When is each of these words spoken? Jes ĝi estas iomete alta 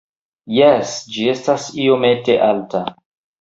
Jes 0.53 0.93
ĝi 1.17 1.27
estas 1.33 1.67
iomete 1.85 2.39
alta 2.49 2.83